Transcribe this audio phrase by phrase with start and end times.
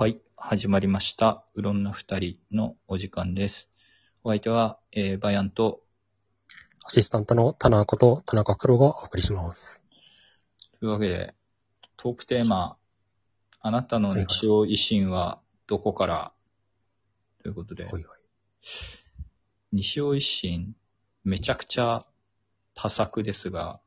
[0.00, 1.42] はい、始まりました。
[1.56, 3.68] うろんな二人のお時間です。
[4.22, 5.80] お相手は、えーバヤンと、
[6.86, 9.84] アシスタントの田中こと田中黒がお送りします。
[10.78, 11.34] というわけで、
[11.96, 12.76] トークテーマ、
[13.60, 16.32] あなたの日曜維新はどこから？
[17.42, 18.18] ということで、ほいほい。
[19.72, 20.76] 西尾維新、
[21.24, 22.06] めちゃくちゃ
[22.76, 23.80] 多作ですが、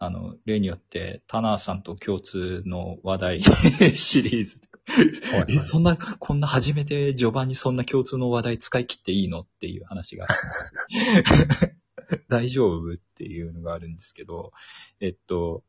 [0.00, 3.42] あの、例によって、タナーさんと共通の話題
[3.94, 4.71] シリーズ。
[4.86, 10.26] はいはいえ、そんな、こんな初めて序盤にそんな共通の話題使い切っていいのっていう話が。
[12.28, 14.52] 大丈夫っていうのがあるんですけど、
[15.00, 15.62] えっと、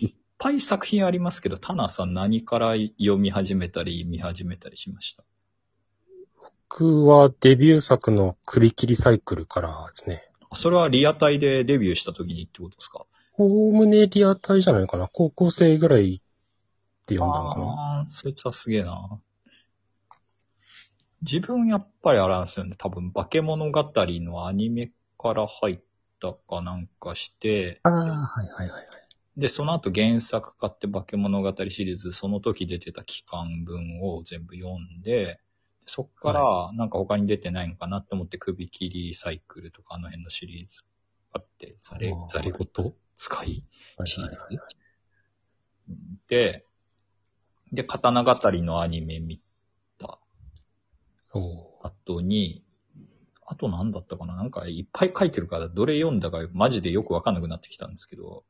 [0.00, 5.24] いっぱい作品ありますけど、タナーさん何から読み始めたり見始めたりしました？
[6.68, 10.20] 僕はデビュー作の首切りサイクルからですね。
[10.54, 13.06] それはリアタイでデビューした時にってことですか？
[13.38, 15.08] おおむねリアタイじゃないかな。
[15.12, 16.20] 高校生ぐらい
[17.06, 18.00] で読んだのかな。
[18.02, 19.20] あそいつはすげえな。
[21.22, 22.74] 自分やっぱりあれなんですよね。
[22.78, 24.82] 多分、化け物語のアニメ
[25.18, 25.80] から入っ
[26.20, 28.86] たかなんかして、ああ、はいはいはいはい。
[29.36, 35.40] で、その後原作買って化け物語シリーズ、その時出てた期間分を全部読んで、
[35.86, 40.82] そっから、なんか他に出てないのかなって思って、首切りサイクルとかあの辺のシリーズ
[41.32, 43.62] 買って、ザレあー、ザレごと使い
[43.96, 44.40] はいシリーズ？
[44.40, 44.66] はいはい
[46.28, 46.64] で、
[47.72, 49.40] で、刀語のアニメ見
[49.98, 50.18] た
[51.32, 52.62] おお後に、
[53.44, 54.34] あと何だったかな？
[54.34, 58.44] なんかいっぱい書いてるから、どれ読んだかマジでよくわかんなくなってきたんですけど、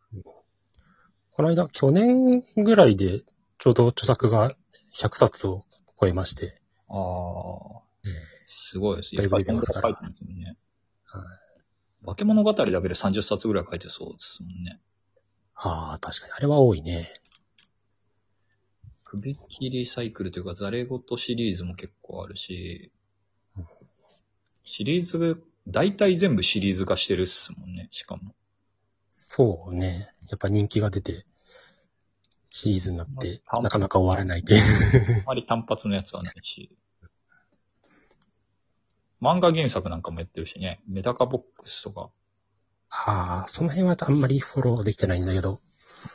[1.33, 3.23] この間、去年ぐらいで
[3.59, 4.53] ちょうど著作が
[4.97, 5.67] 100冊を
[6.01, 6.61] 超えまして。
[6.89, 8.13] ああ、ええ
[8.47, 9.15] すごいです。
[9.15, 10.57] やっぱり出ますから書いてるんですもんね。
[11.05, 12.07] はい。
[12.07, 14.81] 化け物語だけで30冊ぐらい書いてそうですもんね。
[15.57, 16.33] ああ、確かに。
[16.35, 17.09] あれは多いね。
[19.17, 22.91] 首切りサイクルというか、ザレゴトシリーズも結構あるし
[23.57, 23.67] うん、
[24.65, 28.35] シリーズ、大体全部シリーズ化してるっすもんね、しかも。
[29.11, 30.13] そうね。
[30.29, 31.25] やっぱ人気が出て、
[32.51, 34.57] シリーズになってまあ、なかなか終わらないで。
[34.57, 34.59] あ
[35.27, 36.71] まり単発のやつはないし。
[39.21, 40.81] 漫画原作なんかもやってるしね。
[40.89, 42.11] メダカボックスとか。
[42.91, 45.61] ああ、その辺はあんまりフォローできてないんだけど。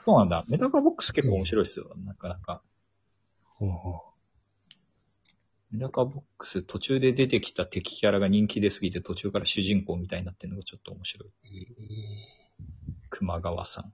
[0.06, 0.44] そうなんだ。
[0.50, 1.92] メダカボックス結構面白いですよ。
[2.06, 2.62] なかなか。
[5.72, 11.30] メダカボックス途中で出てきた敵キャラが人気出すぎて途中から主人公みたいになってるのがちょっと面白い。
[13.10, 13.94] 熊川さん。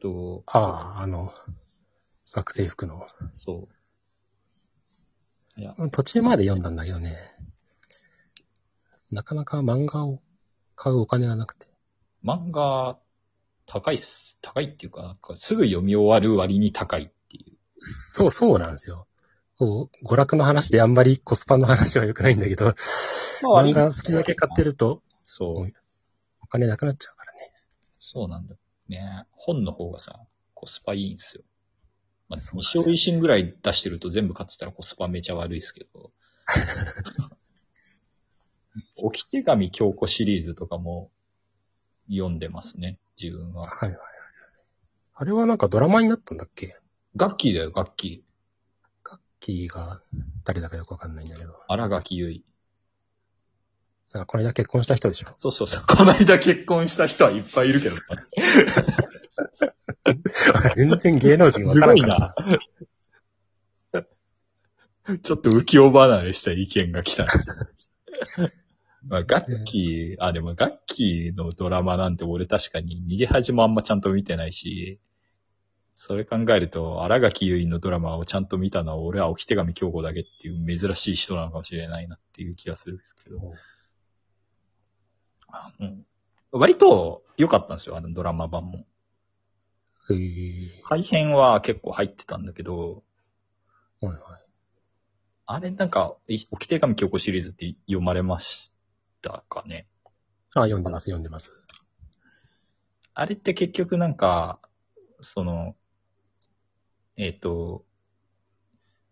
[0.00, 1.32] と、ああ、あの、
[2.32, 3.06] 学生服の。
[3.32, 3.68] そ
[5.56, 5.60] う。
[5.60, 7.16] いや、途中まで読んだんだけどね。
[9.10, 10.20] なかなか漫画を
[10.74, 11.66] 買うお金がなくて。
[12.22, 12.98] 漫画、
[13.64, 14.38] 高いっす。
[14.42, 17.10] 高いっていうか、かすぐ読み終わる割に高い。
[17.78, 19.06] そう、そうなんですよ。
[19.58, 25.72] こう、娯楽の話であんまりコスパの話は良くないんだけど、漫画好きだけ買ってるとそう。
[26.42, 27.52] お金なくなっちゃうからね。
[28.00, 28.54] そうなんだ。
[28.88, 30.20] ね本の方がさ、
[30.54, 31.42] コスパいいんですよ。
[32.28, 36.10] まあ、西尾維新ぐらい出してると全部買ってたらコスパめちゃ悪いですけど。
[38.98, 41.10] 置き手紙京子シリーズとかも
[42.08, 43.66] 読んでますね、自分は。
[43.66, 44.06] はいはいはい。
[45.14, 46.76] あれはなんかドラマになったんだっけ？
[47.16, 48.26] ガッキーだよ、ガッキー。
[49.38, 50.00] キーが
[50.44, 51.54] 誰だかよくわかんないんだけど。
[51.68, 52.44] 荒垣結衣。
[54.12, 55.28] なんかこの間結婚した人でしょ？
[55.36, 55.84] そうそうそう。
[55.86, 57.96] この間結婚した人はいっぱいいるけど。
[60.74, 62.34] 全然芸能人わからんからさ。
[65.22, 67.26] ちょっと浮世離れした意見が来た。
[69.06, 74.98] まあ、ガッキー、あ、でもガッキーのドラマなんて俺確かに逃げ恥もあんまちゃんと見てないし、
[75.98, 83.40] それ考えると、荒垣結衣のドラマをちゃんと見たのは俺は置き手紙京子だけっていう珍しい人なのかもしれないなっていう気がするんですけど。
[85.48, 85.96] あの
[86.52, 88.84] 割と良かったんですよ、あのドラマ版も。
[90.84, 93.02] 改編は結構入ってたんだけど、
[94.02, 94.20] はいはい。
[95.46, 98.70] あれなんか、い置き手紙京子シリーズって読まれまし
[99.22, 99.86] たかね？
[100.54, 101.54] あ、読んでます、読んでます。
[103.14, 104.60] あれって結局なんか、
[105.22, 105.74] その、
[107.16, 107.84] えっ、と、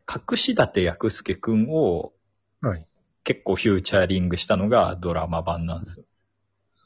[0.08, 2.12] 隠し立薬介くんを
[2.60, 2.86] はい。
[3.24, 6.04] 結構フューチャーリングしたのがドラマ版なんですよ。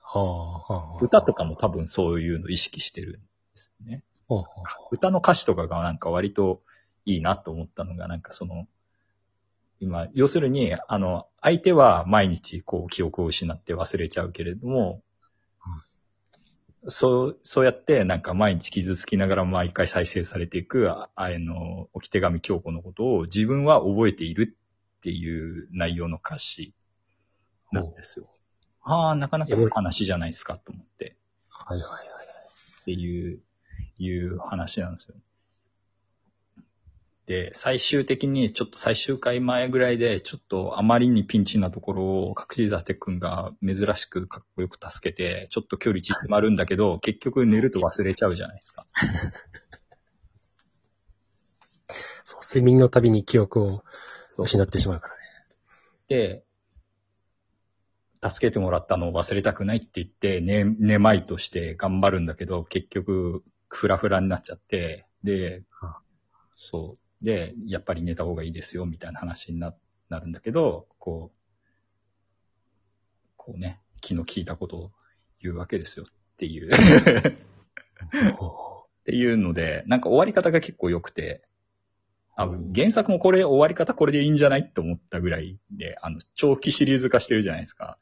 [0.02, 1.04] はあ、はあ。
[1.04, 3.18] 歌とかも多分そういうの意識してるんで
[3.54, 4.02] すね。
[4.28, 6.62] はあ、は歌の歌詞とかがなんか割と
[7.04, 8.66] いいなと思ったのが、なんかその、
[9.80, 15.02] 今、要するに、あの、相手は毎日こう記憶を失って忘れちゃうけれども、
[16.86, 24.56] そう、そうやって、なんか毎日傷つきながら毎回再生されていく、ああの、置き手紙京子のことを自分は覚えている
[24.98, 26.74] っていう内容の歌詞
[27.72, 28.26] なんですよ。
[28.82, 31.16] ああ、なかなかいい話じゃないですかと思って。
[31.48, 32.18] はいはいはい。
[32.80, 33.40] っていう、
[33.98, 35.16] いう話なんですよ。
[37.28, 48.86] で、最終的にちょっと最終回前ぐらいで、ちょっとあまりにピンチなところを隠し立てくんが珍しくかっこよく助けて、ちょっと距離縮まるんだけど、結局寝ると忘れちゃうじゃないですか。
[52.24, 53.84] そう、睡眠のたびに記憶を。
[54.38, 55.20] 失ってしまうからね。
[56.08, 56.44] で、
[58.22, 65.98] 助けてもらったのを忘れたくないって言って、ね、寝まいとして頑張るんだけど、結局、フラフラになっちゃって、であ、
[66.56, 67.07] そう。
[67.22, 69.74] で、やっぱり寝た方がいいですよ、みたいな話にな
[70.08, 71.38] なるんだけど、こう、
[73.36, 74.92] こうね、気の利いたことを
[75.42, 76.70] 言うわけですよっていう。
[78.38, 81.42] おっていうので、なんか終わり方が結構良くて、
[82.36, 87.98] あ原作もこれ終わり方これでいいんじゃないって思ったぐらいで、あの、長期シリーズ化してるじゃないですか。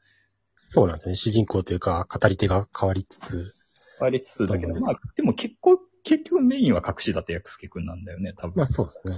[0.53, 1.15] そうなんですね。
[1.15, 3.53] 主人公というか、語り手が変わりつつ、
[3.99, 8.53] 変わりつつだけど、まあ、でも結構、結局メインは隠し立薬助くんなんだよね、多分。
[8.55, 9.15] まあそうですね。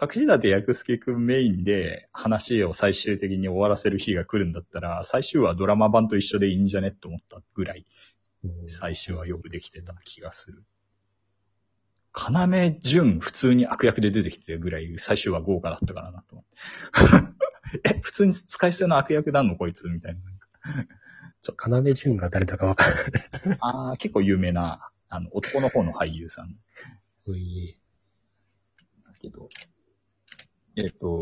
[0.00, 7.86] 隠し立薬助くんメインで話を最終的に終わらせる日が来るんだったら、最終話ドラマ版と一緒でいいんじゃねって思ったぐらい、
[8.44, 8.68] うん。
[8.68, 10.64] 最終話よくできてた気がする。
[12.14, 15.94] 要潤普通に悪役で出てきてるぐらい最終話豪華だった。
[15.94, 17.90] からなと思って。
[17.94, 20.10] え、普通に使い捨ての悪役なんのこいつみた。
[20.10, 20.20] いな。
[20.74, 22.98] なんか要潤が誰だかわかんない。
[23.60, 26.56] ああ、結構有名な、あの、男の方の俳優さん
[27.26, 27.76] うい
[29.04, 29.50] だけど。
[30.76, 31.20] えっ、と、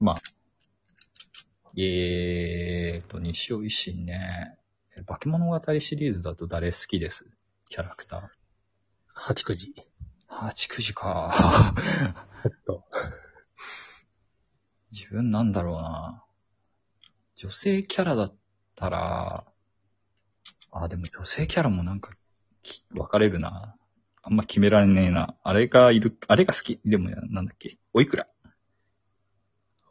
[0.00, 0.22] まあ、
[1.76, 4.58] えーと、西尾維新ね。
[4.98, 7.30] え化け物語シリーズだと誰好きです？
[7.68, 8.28] キャラクター。
[9.14, 9.76] 八九時。
[10.26, 11.32] 八九時か。
[12.44, 12.82] えっと、
[14.90, 16.24] 自分なんだろうな。
[17.36, 18.34] 女性キャラだっ
[18.74, 19.38] たら、
[20.72, 22.16] あ、でも女性キャラもなんかき、
[22.90, 23.76] 分かれるな。
[24.22, 25.34] あんま決められねえな。
[25.42, 26.80] あれがいる、あれが好き。
[26.84, 27.78] でも、なんだっけ？
[27.94, 28.26] おいくら？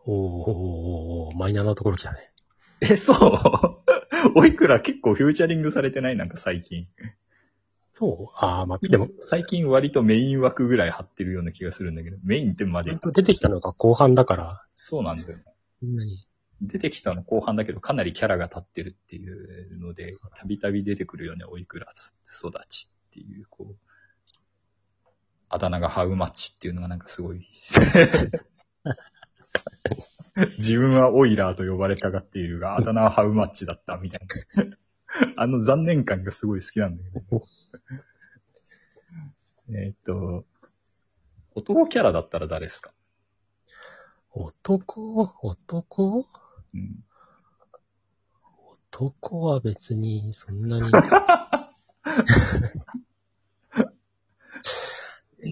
[0.05, 2.31] おーおーおマイナーなところ来たね。
[2.81, 4.31] え、そう？
[4.35, 4.79] おいくら？
[4.79, 6.15] 結構フューチャリングされてない？
[6.15, 6.87] なんか最近。
[7.89, 8.45] そう？
[8.45, 12.91] ああ、まあ、でも、最近割とメイン枠ぐらい張ってるような気がするんだけど、メインってまで？
[12.91, 15.43] 割、と出てきたのが後半だから、そうなんだよね。
[15.79, 16.23] そんなに。
[16.61, 21.87] 出てきたの後半だけど、かなりキャラが立ってるっていうので、たびたび出てくるよね、おいくら
[22.25, 23.75] 育ちっていう、こう、
[25.49, 27.47] あだ名がハウマッチっていうのがなんかすごい、
[30.57, 34.21] 自分はオイラーと呼ばれたがっているが、あだ名はハウマッチだったみたい
[34.67, 34.77] な。
[35.37, 37.43] あの残念感がすごい好きなんだけど。
[39.71, 40.45] えーっと、
[41.55, 42.91] 男キャラだったら誰ですか？
[44.31, 45.29] 男？
[45.41, 46.25] 男？
[46.73, 47.03] うん。
[48.91, 50.91] 男は別に、そんなに。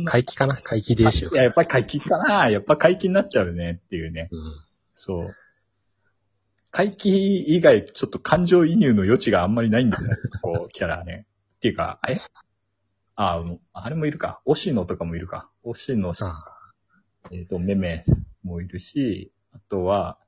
[0.05, 0.55] 回帰かな？
[0.61, 1.35] 回帰でしょい。
[1.35, 4.29] や、やっぱり解禁かなやっぱ解禁になっちゃうねっていうね。
[4.31, 4.39] うん。
[4.93, 5.35] そう。
[6.71, 10.09] 回帰以外、ちょっと感情移入の余地があんまりないんだよね。
[10.41, 11.25] こう、キャラね。
[11.55, 12.17] っていうか、え？
[13.15, 13.43] あ、
[13.73, 14.41] あれもいるか。
[14.45, 15.49] 押野とかもいるか。
[15.63, 16.43] 押野さん、あ
[17.31, 18.05] えっ、と、めめ
[18.43, 20.19] もいるし、あとは、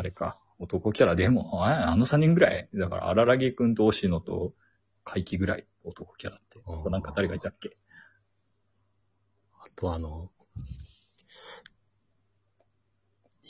[0.00, 2.70] あれか、男キャラでも、ああの3人ぐらい。
[2.72, 4.54] だから、荒木くんと押野と、
[5.04, 6.58] 回帰ぐらい、男キャラって。
[6.64, 7.76] あとなんか誰がいたっけ？
[9.58, 10.30] あとあの、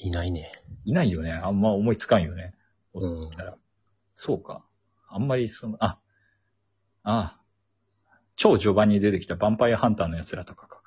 [0.03, 0.51] いないね。
[0.85, 1.31] いないよね。
[1.31, 2.55] あんま思いつかんよね。
[2.95, 3.31] うん。
[4.17, 4.67] そうか。
[5.09, 6.01] あんまりその、あ、
[7.05, 7.41] あ
[8.35, 10.83] 超序盤に出てきたヴァンパイアハンターの奴らとかか。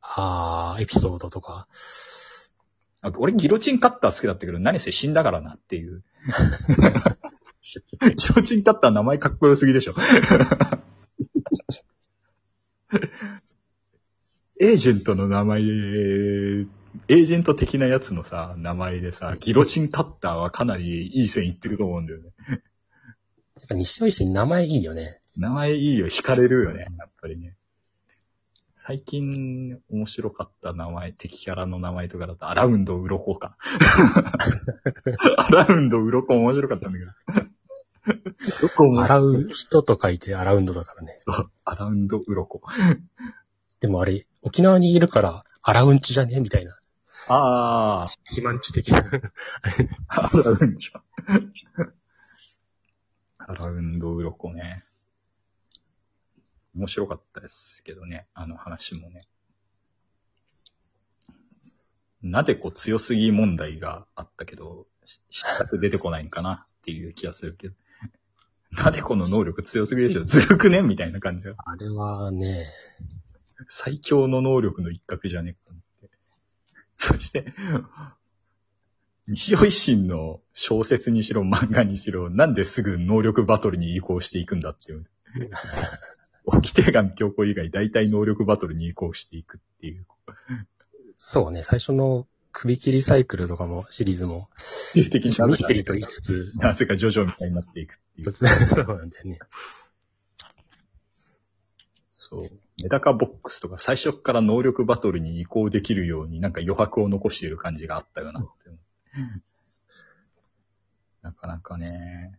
[0.00, 1.66] ああ、エピソードとか。
[3.02, 6.04] あ俺、ギロチンカッター好きだったけど、何せ死んだからなっていう。
[8.16, 9.94] ギロチンカッター名前かっこよすぎでしょ。
[14.60, 22.30] エージェントの名前で、エージェント的なやつのさ、名前でさ、ギロチンカッターはかなりいい線いってると思うんだよね。
[22.48, 22.58] やっ
[23.68, 25.20] ぱ西尾維新名前いいよね。
[25.36, 27.56] 名前いいよ、惹かれるよね、やっぱりね。
[28.84, 33.56] 最近面白かった名前、敵キャラの名前とかだと、アラウンドウロコか。
[35.38, 37.12] アラウンドウロコ面白かったんだけど。
[37.12, 41.16] ウロコも洗う人と書いてアラウンドだからね。
[41.64, 42.60] アラウンドウロコ。
[43.78, 46.76] でもあれ、沖縄にいるから、アラウンチじゃねみたいな。
[47.28, 49.04] あシマンチ的な。
[50.08, 50.90] あ、アラウンド。
[53.46, 54.84] アラウンドウロコね。
[56.74, 59.26] 面白かったですけどね、あの話もね。
[62.22, 67.74] なでこ強すぎ問題があったけど、ししっかり出てこないんかなっていう気がするけど。
[68.72, 70.82] なでこの能力強すぎでしょ ずるくね？
[70.82, 71.54] みたいな感じが。
[71.58, 72.66] あれはね、
[73.68, 75.56] 最強の能力の一角じゃね？
[75.58, 75.74] えか
[76.06, 76.16] って。
[76.96, 77.52] そして、
[79.26, 85.06] 西尾維新の小説にしろ漫画にしろ、なんですぐ能力バトルに移行していくんだっていう。
[86.44, 90.06] 沖手紙強行以外大体能力バトルに移行していくっていう。
[91.14, 94.48] そうね、最初の首切りサイクルとかも、シリーズも、
[94.94, 98.30] 定的にミステリーと言いつつ、なぜかジョジョみたいになっていくっていう。
[98.30, 99.38] そうなんだよね。
[102.10, 102.50] そう。
[102.82, 108.50] メダカボックスとか最初から能力バトルに移行できるようになんか余白を残している感じがあったよなって。
[111.22, 112.38] なかなかね。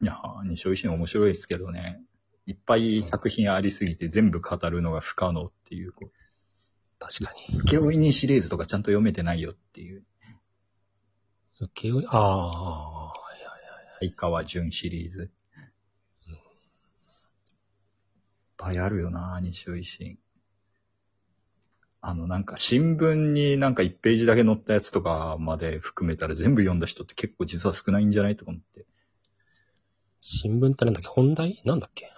[0.00, 2.00] いやー、西尾維新面白いですけどね。
[2.46, 5.92] いっぱい作品ありすぎて全部語るのが不可能っていう。
[5.92, 6.10] こ
[6.98, 7.58] 確かに。
[7.58, 10.04] う請負人シリーズとかちゃんと読めてないよっていう。
[11.60, 13.56] 請負ああ、はいはいは
[14.02, 14.10] い。
[14.10, 15.30] 相川淳シリーズ。
[16.26, 16.36] いっ
[18.56, 20.18] ぱいあるよな、西尾維新。
[22.00, 28.84] あの、なんか新聞になんか1ページだけ載ったやつとかまで含めたら全部読んだ人って結構実は少ないんじゃないとか思って。
[30.26, 31.08] 新聞ってなんだっけ？
[31.08, 31.60] 本題？
[31.66, 32.06] なんだっけ？
[32.06, 32.08] ん？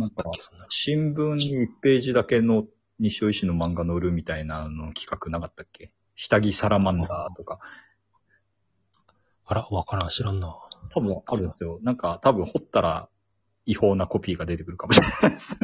[0.00, 0.30] なんか。
[0.70, 2.64] 新聞に1ページだけの
[2.98, 5.92] 西尾維新の漫画載るみたいなの企画なかったっけ？
[6.16, 7.58] 下着サラマンダーとか。
[9.44, 10.58] あら、わからん、知らんな。
[10.94, 11.78] 多分あるんですよ。
[11.82, 13.10] なんか多分掘ったら
[13.66, 15.58] 違法なコピーが出てくるかもしれないです。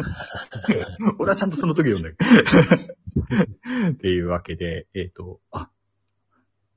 [1.18, 3.88] 俺はちゃんとその時読んだけど。
[3.88, 5.70] っていうわけで、えっ、と、あ、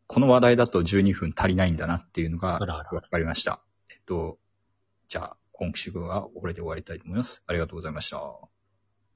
[0.08, 3.62] この話題だと12分足りないんだなっていうのがわかりました。
[3.90, 4.40] えっと、
[5.08, 7.44] じゃあ今週はこれで終わりたいと思います。
[7.48, 8.57] ありがとうございました。